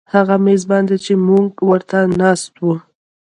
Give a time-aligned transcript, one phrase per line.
[0.13, 2.75] هغه میز باندې چې موږ ورته ناست وو